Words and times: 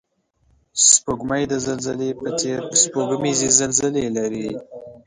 سپوږمۍ 0.89 1.43
د 1.47 1.53
زلزلې 1.65 2.09
په 2.21 2.29
څېر 2.39 2.59
سپوږمیزې 2.81 3.49
زلزلې 3.59 4.05
لري 4.17 4.49